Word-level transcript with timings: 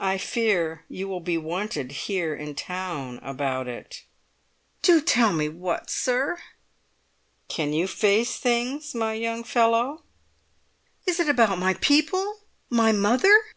I 0.00 0.18
fear 0.18 0.84
you 0.88 1.06
will 1.06 1.20
be 1.20 1.38
wanted 1.38 1.92
here 1.92 2.34
in 2.34 2.56
town 2.56 3.20
about 3.22 3.68
it." 3.68 4.02
"Do 4.82 5.00
tell 5.00 5.32
me 5.32 5.48
what, 5.48 5.88
sir!" 5.88 6.42
"Can 7.46 7.72
you 7.72 7.86
face 7.86 8.38
things, 8.40 8.92
my 8.92 9.12
young 9.12 9.44
fellow?" 9.44 10.02
"Is 11.06 11.20
it 11.20 11.28
about 11.28 11.60
my 11.60 11.74
people—my 11.74 12.90
mother?" 12.90 13.32